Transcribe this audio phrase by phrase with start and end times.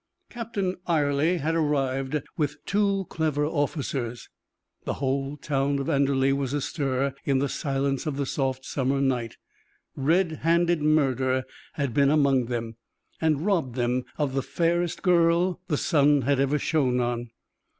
[0.31, 4.29] Captain Ayrley had arrived with two clever officers;
[4.83, 9.37] the whole town of Anderley was astir: in the silence of the soft summer night,
[9.95, 11.43] red handed murder
[11.73, 12.77] had been among them,
[13.21, 17.29] and robbed them of the fairest girl the sun had ever shone on.